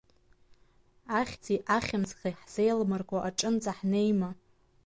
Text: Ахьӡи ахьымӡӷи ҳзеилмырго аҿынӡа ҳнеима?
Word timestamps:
Ахьӡи 1.19 1.55
ахьымӡӷи 1.77 2.31
ҳзеилмырго 2.41 3.17
аҿынӡа 3.27 3.71
ҳнеима? 3.77 4.29